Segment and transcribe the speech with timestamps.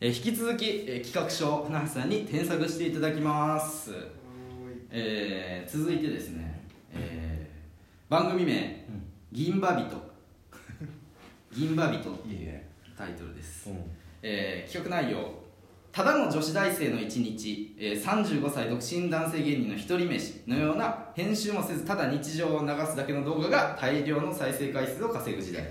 [0.00, 3.92] えー引き続き、えー企画書船橋さんに添削していただきます、
[4.90, 6.60] えー続いてですね、
[6.92, 8.84] えー番組名
[9.32, 9.86] 「銀馬人」
[11.52, 11.98] 銀馬人。
[11.98, 12.60] っていう
[12.96, 13.76] タイトルです、うん。
[14.22, 15.44] えー企画内容。
[15.90, 25.64] ただの女子大生の一日、えー35歳独身男性芸人の一人飯のような編集もせずただ日常を流すだけの動画が大量の再生回数を稼ぐ時代。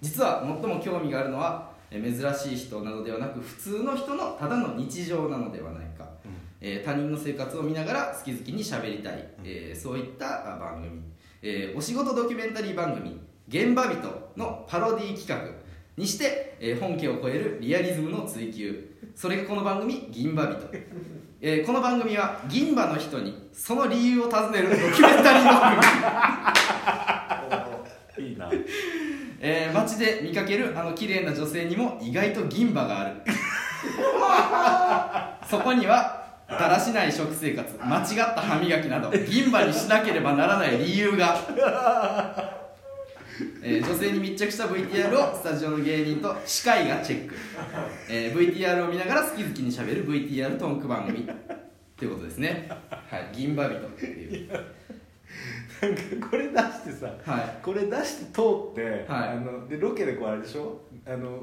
[0.00, 6.08] 実は最も興味があるのはえー珍しい人などではなく普通の人のただの日常なのではないか、
[6.60, 11.02] えー他人の生活を見ながら好き好きに喋りたい、えーそういったあ番組、
[11.42, 13.96] えーお仕事ドキュメンタリー番組「現場人」
[14.36, 15.48] のパロディ企画
[15.96, 18.90] にして、えー本家を超えるリアリズムの追求。
[19.14, 20.56] それがこの番組「銀馬人」
[21.40, 25.84] えーこの番組は銀馬の人にその理由を尋ねるドキュメンタリー番組
[29.46, 33.16] えー街で見かけるあの綺麗な女性にも意外と銀歯がある。
[35.50, 41.36] そこにはだらしない食生活間違った歯磨きなど銀歯にしなければならない理由が、
[43.62, 47.34] えー女性に密着した VTR をスタジオの芸人と司会がチェック、
[48.08, 51.28] えー VTR を見ながら好き好きにしゃべる VTR トーク番組。
[51.98, 52.68] ということですね。
[52.90, 54.50] はい銀歯人っていう。
[56.30, 57.58] これ出してさはい。
[57.62, 58.40] これ出して通
[58.72, 59.28] って、はい。
[59.30, 60.80] あのでロケでこうあれでしょ？
[61.06, 61.42] あの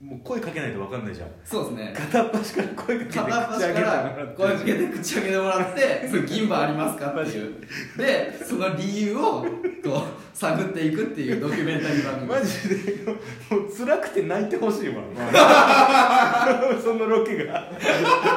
[0.00, 1.28] もう声かけないと分かんないじゃん。
[1.44, 1.94] そうですね。
[1.94, 7.54] 片っ端から声かけて片っ端から声かけて口開けてもらって「それ銀歯ありますか?」っていう。
[7.98, 8.44] で。
[8.44, 9.46] その理由をこ
[9.88, 9.92] う
[10.32, 13.04] 探っていくっていうドキュメンタリー番組マジで。
[13.04, 13.12] も
[13.58, 14.94] う辛くて泣いてほしいわ
[16.82, 17.68] そのロケが。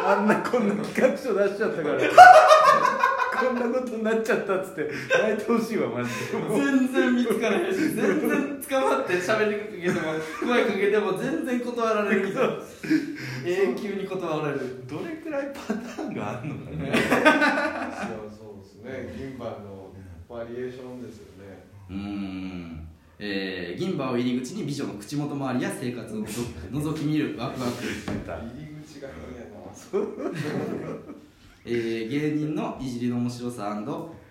[0.06, 1.98] あんなこんな企画書出しちゃったから
[3.48, 4.90] こんなことになっちゃったっつって
[5.22, 6.16] 泣いてほしいわマジで。
[6.56, 10.02] 全然見つからないし全然捕まって喋りかけても
[10.42, 12.54] 声かけても全然断られるみたいな
[13.46, 14.84] 永久に断られる。
[14.88, 16.92] どれくらいパターンがあるのかね。
[16.94, 19.14] そうそうですね。
[19.18, 19.92] 銀歯の
[20.30, 21.66] バリエーションですよね。
[21.90, 22.88] うーん。
[23.20, 26.32] えー銀歯を入り口に美女の口元周りや生活をのぞ
[26.72, 27.74] 覗き見るワクワク。
[27.74, 27.90] 入
[28.58, 29.59] り口が変やな
[31.66, 33.81] えー芸人のいじりの面白さ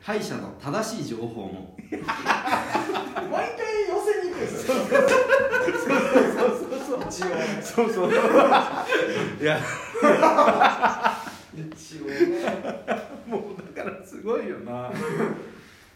[0.03, 1.77] 歯医者の正しい情報も。
[1.91, 4.75] 毎回寄せに行くんですよ。
[7.13, 7.27] 一応
[7.63, 8.13] そうそう。
[8.13, 9.61] いや。
[11.55, 12.15] 一応ね。
[13.27, 13.43] もう
[13.75, 14.91] だからすごいよな。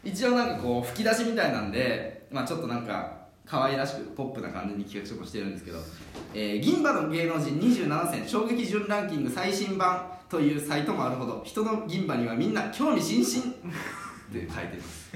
[0.04, 5.78] 一応なんかこう吹き出しみたいなんで、まあ、ちょっとなんか可愛らしくポップな感じに企画書もしてるんですけど
[6.34, 13.54] 「えー銀歯の芸能人27選衝撃順ランキング最新版」というサイトもあるほど人の銀歯にはみんな興味津々。
[14.26, 15.12] って書いてます。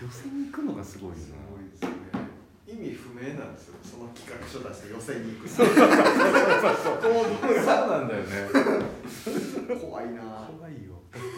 [0.00, 1.16] 予選に行くのがすごいな
[1.50, 1.88] ごいですね
[2.66, 3.74] 意味不明なんですよ。
[3.82, 5.72] その企画書出して寄せに行くそうな
[8.04, 8.28] んだよね。
[9.80, 10.48] 怖いな。
[10.56, 11.02] 怖いよ。
[11.12, 11.28] だって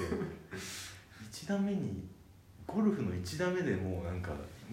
[1.32, 2.06] 1打目に
[2.67, 4.33] ゴルフの1打目でもうなんか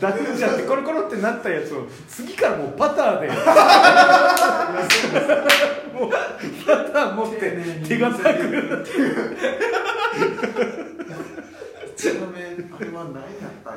[0.00, 3.28] だダメじゃってコロコロってなったやつを次からもうパターで。
[5.96, 7.52] もうパター持って
[7.86, 8.84] 手堅く。
[11.96, 13.70] ちなみにあれは何やった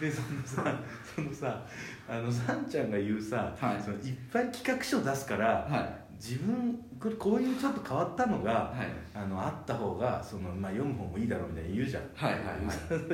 [0.00, 0.80] でそのさ
[1.14, 1.62] そのさ
[2.08, 3.82] あのさんちゃんが言うさ、はい。
[3.82, 8.88] そのいっぱい企画書出すから、はい自分これこういうちょっと変わったのが、はい。
[9.14, 12.52] あのあった方がその、まあ、読む方もいいだろうみたいに言うじゃん、はいはいは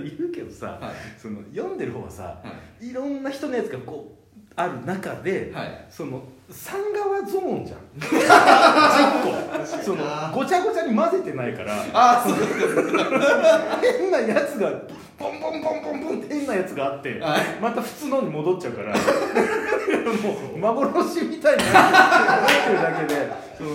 [0.01, 0.15] い。
[0.17, 0.95] 言うけどさ、はい。
[1.19, 2.43] その読んでる方はさ、は
[2.81, 2.89] い。
[2.89, 5.87] いろんな人のやつがこうある中で、はい。
[5.91, 7.81] その三側ゾーンじゃん。
[7.99, 9.85] 10個。
[9.85, 12.35] そのごちゃごちゃに混ぜてないからああそう
[13.83, 14.71] 変なやつが
[15.19, 17.41] ポンポンポンポンポンって変なやつがあって、はい。
[17.61, 18.95] また普通のに戻っちゃうから
[20.05, 20.59] もう。
[20.59, 22.83] 幻みたいになってる。
[22.83, 23.31] だけで。
[23.59, 23.71] その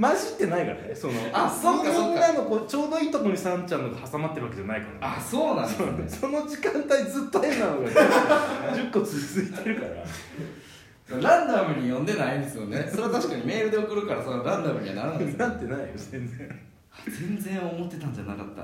[0.00, 0.94] 混じってないからね。
[0.94, 2.08] そのあそうかそうか。
[2.08, 7.88] みんなのこうちょうどいいところにさんちゃんのが挟まってるわけじゃないから、あそうなんですそねのその時間帯ずっと変なのが
[8.72, 11.20] 10個続いてるから。
[11.20, 12.86] ランダムに読んでないんですよね。
[12.90, 16.60] それは確かにメールで送るからそのランダムにはならないですよなってないよ全然。
[17.06, 18.62] 全然思ってたんじゃなかった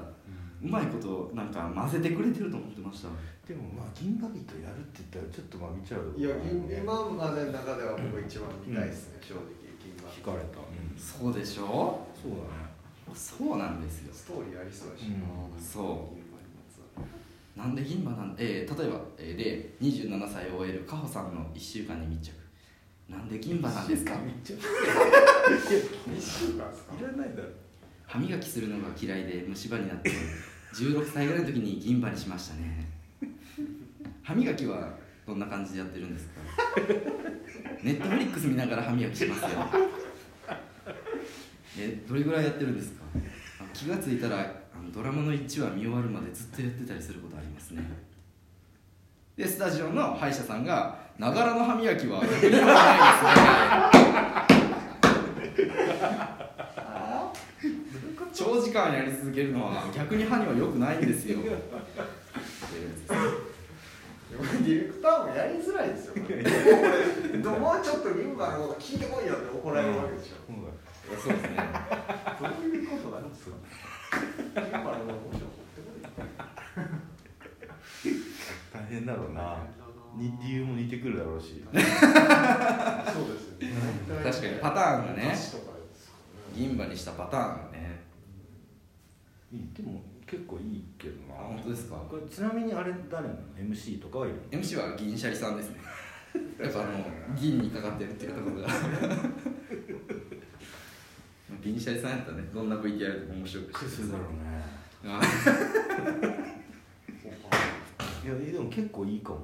[0.64, 3.08] うまいことなんか混ぜてくれてると思ってました。
[3.46, 9.44] でもまあ銀河人やるって言ったらちょっとまあ見ちゃういや銀今までの中では僕一番見たいですね、正直
[9.76, 10.08] 銀歯。
[10.08, 10.58] 聞かれた、
[10.96, 12.00] そうでしょ？
[12.16, 12.72] そうだね
[13.14, 14.14] そうなんですよ。
[14.14, 15.62] ストーリーありそうだし、うん。
[15.62, 17.58] そう。
[17.58, 22.32] なんで銀歯なんえー、例えば、えー、例27歳を終えるカホさんの1週間に密着。
[23.08, 24.14] なんで銀歯なんですか？
[24.14, 24.60] 一週間
[26.14, 26.64] ですか？
[26.98, 27.48] いらないだろ。
[28.06, 30.10] 歯磨きするのが嫌いで虫歯になって
[30.74, 32.86] 16歳ぐらいの時に銀歯にしましたね。
[34.22, 34.90] 歯磨きは
[35.26, 36.40] どんな感じでやってるんですか？
[37.82, 39.48] ネットフリックス見ながら歯磨きしますよ。
[41.78, 43.04] えどれぐらいやってるんですか？
[43.72, 47.82] 気がついたらあのドラマの1話見終わるまでずっとやってたりすることありますね。
[49.36, 52.58] でスタジオの歯医者さんが「ながらの歯磨きはないですね」
[58.34, 61.38] 長時間やり続けるのは逆に歯には良くないんですよ。
[61.38, 66.14] ディレクターもやりづらいですよ、
[67.60, 70.34] もうちょっと銀歯のこと聞いてこいよって怒られるわけでしょ、
[71.22, 71.48] そうですね。
[72.40, 73.52] どういうことなんですか。
[74.56, 74.96] 銀歯のもう
[75.30, 75.40] ちょっ
[78.72, 79.58] と大変だろうな。
[80.16, 81.86] に理由も似てくるだろうし そうですよ
[83.60, 83.72] ね。
[84.24, 85.36] 確かにパターンがね。
[86.54, 87.73] 銀歯にしたパターンがね
[89.74, 91.34] でも結構いいけどな。
[91.34, 91.96] あ本当ですか？
[92.08, 95.76] これちなみにあれ誰なの？MC とかはいるの？MC は銀シャリさんですね。
[96.60, 96.90] やっぱあの
[97.36, 98.68] 銀にかかってるっていうところが。
[101.62, 104.12] 銀シャリさんやったらねどんな VTR でも面白くする。
[104.12, 104.38] だろうね。
[105.06, 105.20] あ。
[108.24, 109.38] いやでも結構いいかも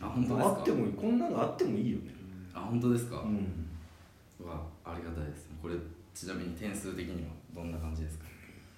[0.00, 0.06] な。
[0.06, 0.48] あ本当ですか？
[0.48, 0.92] あってもいい。
[0.92, 2.14] こんなのあってもいいよね。
[2.54, 3.68] あ本当ですか、うん。
[4.40, 5.48] うわありがたいです。
[5.60, 5.74] これ
[6.14, 8.24] ちなみに点数的にはどんな感じですか？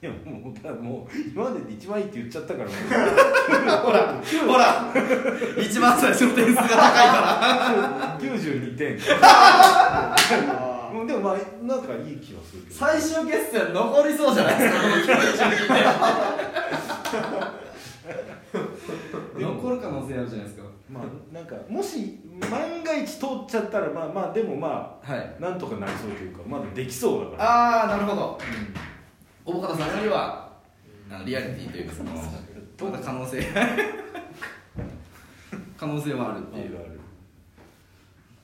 [0.03, 2.75] いやもうだからもう今までで一番いいって言っちゃったからもう。
[3.87, 4.19] ほら
[4.49, 4.93] ほら。
[5.57, 8.19] 一番最初の点数が高いから。
[8.21, 10.17] 92点あ
[10.93, 12.75] うんでもまあなんかいい気はするけど。
[12.75, 14.81] 最終決戦残りそうじゃないですか。
[18.53, 20.65] この残る可能性あるじゃないですか。
[20.91, 22.19] まあなんかもし
[22.51, 25.35] 万が一通っちゃったらまあまあでもまはい。
[25.39, 27.51] あなんとかなりそうというかまだできそうだから。
[27.51, 28.39] ああなるほど
[29.45, 30.53] 小保方さんよりは
[31.11, 33.43] あのリアリティというかそのまだ可能性。
[35.77, 36.79] 可能性はあるっていう。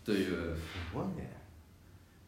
[0.04, 0.56] という。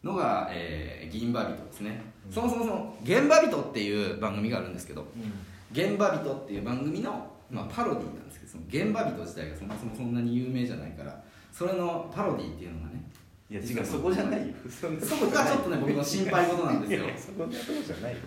[0.03, 2.01] のが、えー、銀歯人ですね、
[2.31, 5.05] そもそもその「現場人」っていう番組があるんですけど
[5.71, 13.03] 「現場人」っていう番組の、まあ、パロディなんですけどその現場人自体がそもそもそんなに有名じゃないからそれのパロディっていうのがね
[13.49, 14.53] いや違うそこじゃないよ。
[14.71, 17.05] そこがちょっとね僕の心配事なんですよ。
[17.17, 18.19] そこじゃないよ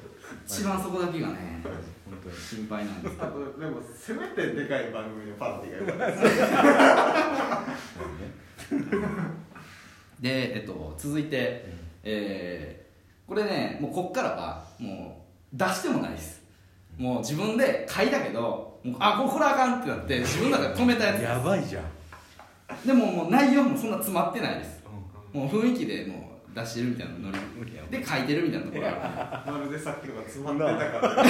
[0.46, 1.72] 一番そこだけがね本
[2.22, 6.34] 当に心配なんですけあどとでもせめてでかい番組のパロディがよかったです
[10.20, 11.66] で、えっと、続いて、
[12.02, 12.84] えー
[13.26, 16.42] これねもうこっからはもう出してもないです。
[16.98, 21.24] もう自分で書いたけどもうあこれあかんってなって自分の中で止めたやつです。
[21.24, 21.84] やばいじゃん。
[22.86, 24.82] でももう内容もそんな詰まってないです。
[25.32, 26.23] もう雰囲気でもう
[26.54, 27.32] 出してるみたいなノ
[27.64, 29.52] リで書いてるみたいなところある。
[29.52, 31.24] まるでさっきのが詰まってたから。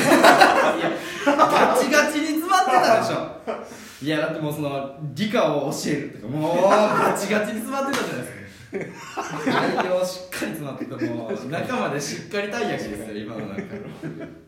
[0.76, 0.90] いや
[1.26, 4.04] ガチガチに詰まってたでしょ。
[4.04, 9.74] いやだってもうその理科を教えるとかもうガチガチに詰まってたじゃないですか。
[9.78, 13.62] 内容しっかり詰まっててもう中までしっかりたい焼きですよ今のなんか。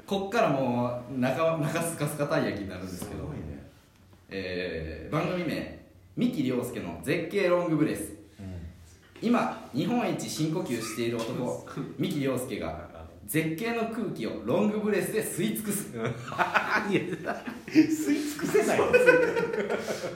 [0.05, 3.25] こっからもう中中スカスカたい焼きになるんですけど。
[3.25, 3.67] ごいね。
[4.29, 5.77] えー番組名
[6.17, 8.26] 三木亮介の絶景ロングブレス
[9.27, 11.67] 今日本一深呼吸している男
[11.99, 12.89] 三木亮介が
[13.27, 15.89] 絶景の空気をロングブレスで吸い尽くす。
[15.93, 16.05] い や
[17.67, 18.79] 吸い尽くせない。
[18.79, 18.85] よ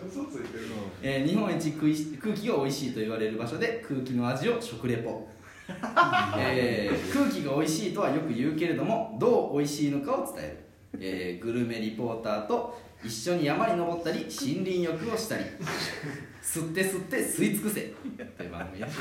[0.08, 0.64] 嘘ついてる
[1.02, 5.26] えー日本一食いし空気が美味しいと言われる場所で空気の味を食レポ、
[6.38, 10.58] えー空気が美味しいとはよく言うけれどもどう美味しいのかを伝える、
[10.98, 15.44] えーグルメリポーターと一緒に山に登ったり森林浴をしたり。
[16.42, 17.92] 吸って吸って吸い尽くせ。
[18.36, 19.00] という番組です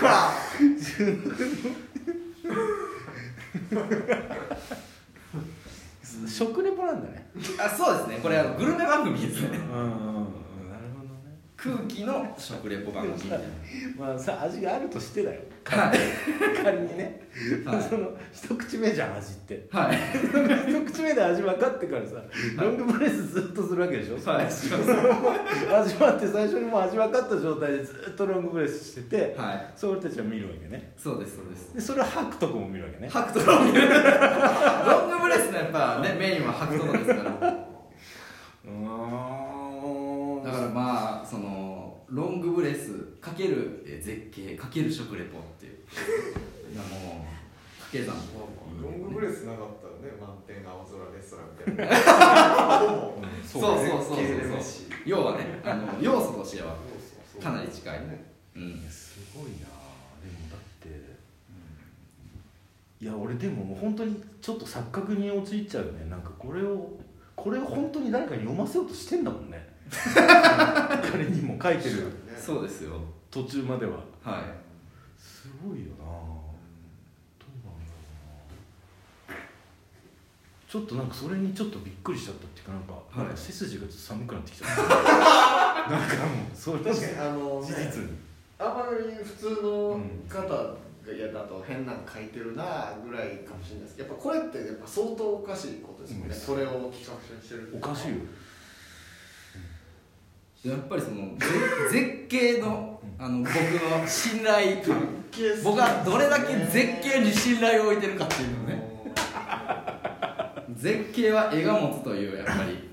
[6.28, 7.30] 食レポなんだね。
[7.58, 8.20] あそうですね。
[8.22, 9.58] これあのグルメ番組ですね。
[9.58, 10.29] うんうん
[11.62, 13.46] 空気の食レポ番組みたいな。
[13.98, 15.42] まあさ味があるとしてだよ。
[15.66, 15.98] はい。
[16.64, 17.28] 仮にね、
[17.66, 17.82] はい。
[17.82, 19.68] その一口目じゃん味って。
[19.70, 19.98] はい。
[20.70, 22.16] 一口目で味分かってからさ、
[22.58, 24.46] ロングブレスずっとするわけでしょ、はい。
[24.46, 24.70] 味
[26.02, 29.74] わって最初にもう味分かった状態でずっとロングブレスしてて、はい。
[29.76, 30.94] そう俺たちは見るわけね。
[30.98, 31.76] そうですそうです。
[31.76, 33.10] でそれを吐くとこも見るわけね。
[33.10, 33.90] ハクトロングロン
[35.10, 37.22] グブレスのやっぱねメインはハクトロですから
[38.66, 38.72] うー
[40.42, 45.80] んだからまあそのロングブレスかけるえー絶景かける食レポっていう。
[46.72, 47.40] いやもう
[47.80, 48.16] 掛け算
[48.82, 51.96] ロングブレスなかったらね満点青空レストランみたいな。
[53.16, 53.48] うん。
[53.48, 56.76] そうそうそうそう要はねあの要素としては
[57.42, 58.00] かなり近い。
[58.02, 58.88] ねうん。
[58.90, 59.58] すごいな。
[59.58, 60.90] でもだって、
[63.02, 66.10] いや俺でももう本当にちょっと錯覚に陥っちゃうよね。
[66.10, 66.90] なんかこれを
[67.36, 69.68] これを本当に誰かに読ませようとしてんだもんね。
[69.90, 72.12] 彼にも本書いてる。
[72.38, 73.00] そうですよ
[73.32, 73.98] 途中までは。
[74.24, 74.44] はい。
[75.22, 76.06] すごいよな。
[76.06, 79.36] どうなんだろうな。
[80.68, 83.18] ちょっとなんかそれにちょっとびっくりしちゃったっていうかなんか,、はい。
[83.20, 84.82] なんか背筋がちょっと寒くなってきちゃった。
[85.90, 88.18] なんかもうそれ確かにあの、事実に。
[88.58, 90.76] あまり普通の方が
[91.16, 93.96] 嫌だと変なの書いてるなぐらいかもしれないです。
[93.96, 96.34] けどやっぱこれってやっぱ相当おかしいことですよね、うん。
[96.36, 98.16] それを企画書にしてるっておかしいよ。
[100.62, 101.46] やっぱりそのぜ
[101.90, 102.89] 絶景の
[103.22, 104.96] あの僕の信頼感
[105.62, 108.80] 僕がどれだけ絶景に信頼を置いてるかっていうのをね。
[110.78, 112.90] 絶景は絵が持つというやっぱり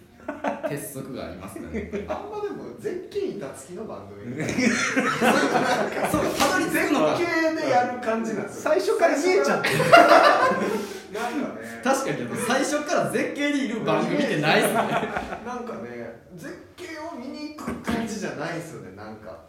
[0.69, 1.93] 鉄則がありますね。
[2.09, 4.35] あんまでも絶景板付きの番組。
[4.35, 4.53] そう
[6.35, 8.63] たどり着くのが絶景でやる感じなんですよ。
[8.65, 12.19] 最初から見えちゃってるなんかね確かに
[12.49, 14.75] 最初から絶景にいる番組ってないっすね。
[14.75, 19.47] なんかね絶景を見に行く感じじゃないですよねなんか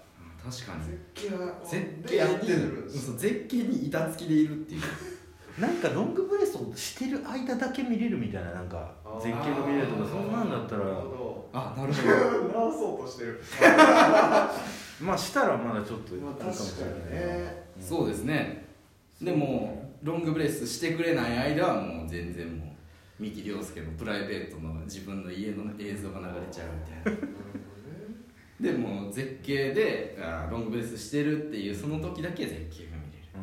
[0.50, 0.86] 確かに。
[1.14, 4.82] 絶景は絶で景やってるにそう絶景に板付きでいるっていう。
[5.60, 10.84] なんかロングブレスをしてる間だけ見れるみたいななんか絶景が見れるとかそんなんだったら。
[10.84, 12.60] なるほあなるほど。
[12.60, 13.42] 直そうとしてる。
[15.02, 18.66] まあしたらまだちょっといいまあかもしれ確かにないねどそうですね。
[19.22, 26.68] でもロングブレスしてくれない間はもう全然もう三木亮介のプライベートの自分の家の映像が流れちゃう
[27.04, 27.28] みたいな
[28.60, 33.28] でもう絶景であロングブレスしてるっていうその時だけ絶景が見れる。
[33.36, 33.38] う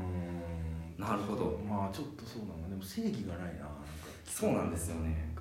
[0.98, 1.06] ーん。
[1.08, 1.60] なるほど。
[1.68, 2.48] まあちょっとそうな。
[2.62, 3.68] のでも正義がないな
[4.24, 5.32] そうなんですよね。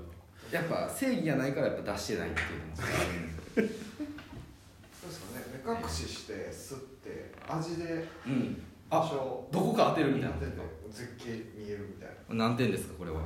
[0.51, 5.45] やっぱ正義がないからやっぱ出してないっていうのもそうですかね。
[5.65, 8.61] 目隠しして吸って味でうん。
[8.89, 10.35] 場あ所どこか当てるみたいな。
[10.39, 10.57] 当てて
[10.91, 12.45] 絶景見えるみたいな。
[12.47, 13.21] 何点ですかこれは。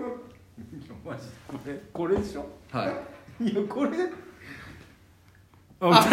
[0.00, 2.46] いやマジこれこれでしょ？
[2.70, 2.86] は
[3.40, 3.44] い。
[3.52, 3.90] いやこれ
[5.82, 6.02] あ